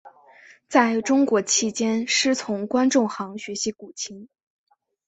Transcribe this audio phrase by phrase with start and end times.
[0.67, 4.29] 在中国期间师从关仲航学习古琴。